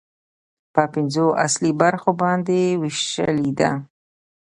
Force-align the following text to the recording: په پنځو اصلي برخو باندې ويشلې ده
په 0.73 0.83
پنځو 0.93 1.25
اصلي 1.45 1.71
برخو 1.81 2.11
باندې 2.21 2.57
ويشلې 2.81 3.51
ده 3.59 3.71